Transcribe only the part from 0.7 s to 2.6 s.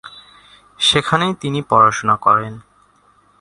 সেখানেই তিনি পড়াশোনা করেন।